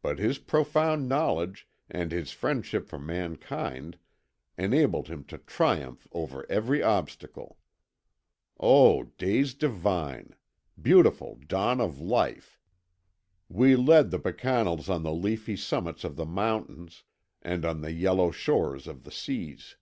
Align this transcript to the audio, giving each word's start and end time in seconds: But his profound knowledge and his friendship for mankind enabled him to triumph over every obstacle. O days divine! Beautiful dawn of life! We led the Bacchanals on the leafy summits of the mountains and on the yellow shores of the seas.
But 0.00 0.18
his 0.18 0.38
profound 0.38 1.10
knowledge 1.10 1.68
and 1.90 2.10
his 2.10 2.30
friendship 2.32 2.88
for 2.88 2.98
mankind 2.98 3.98
enabled 4.56 5.08
him 5.08 5.24
to 5.24 5.36
triumph 5.36 6.08
over 6.10 6.46
every 6.48 6.82
obstacle. 6.82 7.58
O 8.58 9.02
days 9.18 9.52
divine! 9.52 10.34
Beautiful 10.80 11.38
dawn 11.46 11.82
of 11.82 12.00
life! 12.00 12.58
We 13.50 13.76
led 13.76 14.10
the 14.10 14.18
Bacchanals 14.18 14.88
on 14.88 15.02
the 15.02 15.12
leafy 15.12 15.56
summits 15.56 16.02
of 16.02 16.16
the 16.16 16.24
mountains 16.24 17.02
and 17.42 17.66
on 17.66 17.82
the 17.82 17.92
yellow 17.92 18.30
shores 18.30 18.86
of 18.86 19.04
the 19.04 19.12
seas. 19.12 19.76